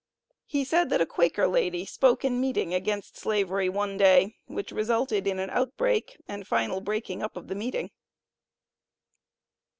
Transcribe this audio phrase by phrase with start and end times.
[0.47, 5.27] He said, that a Quaker lady spoke in meeting against Slavery one day, which resulted
[5.27, 7.91] in an outbreak, and final breaking up of the meeting.